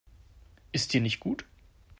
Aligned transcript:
Ist 0.71 0.93
dir 0.93 1.01
nicht 1.01 1.19
gut? 1.19 1.45